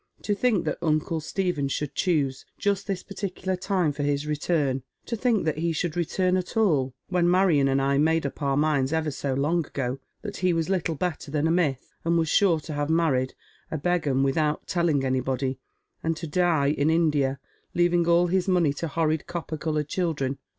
To 0.23 0.33
think 0.33 0.65
that 0.65 0.79
uncle 0.81 1.19
Stephen 1.19 1.67
should 1.67 1.93
choose 1.93 2.43
just 2.57 2.87
this 2.87 3.03
particular 3.03 3.55
time 3.55 3.91
for 3.91 4.01
his 4.01 4.25
return; 4.25 4.81
to 5.05 5.15
think 5.15 5.45
that 5.45 5.59
he 5.59 5.71
should 5.73 5.95
return 5.95 6.37
at 6.37 6.57
all, 6.57 6.95
when 7.09 7.27
Maiion 7.27 7.69
and 7.69 7.79
I 7.79 7.99
made 7.99 8.25
up 8.25 8.41
our 8.41 8.57
minds 8.57 8.91
ever 8.93 9.11
so 9.11 9.35
long 9.35 9.63
ago 9.63 9.99
that 10.23 10.37
he 10.37 10.53
was 10.53 10.71
little 10.71 10.95
better 10.95 11.29
than 11.29 11.45
a 11.45 11.51
myth, 11.51 11.93
and 12.03 12.17
was 12.17 12.29
sure 12.29 12.59
to 12.61 12.73
have 12.73 12.89
married 12.89 13.35
a 13.69 13.77
begum 13.77 14.23
without 14.23 14.65
telling 14.65 15.05
anybody, 15.05 15.59
and 16.03 16.17
to 16.17 16.25
die 16.25 16.69
in 16.71 16.89
India, 16.89 17.37
leaving 17.75 18.07
all 18.07 18.25
his 18.25 18.47
money 18.47 18.73
to 18.73 18.87
horrid 18.87 19.27
copper 19.27 19.55
colom 19.55 19.81
ed 19.81 19.87
children. 19.87 20.39